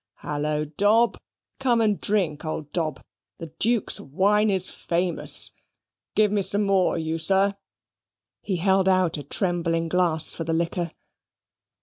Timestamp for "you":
6.97-7.19